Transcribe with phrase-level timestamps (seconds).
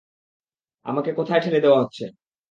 [0.85, 2.03] আমাকে কোথায় ঠেলে দেয়া হচ্ছে।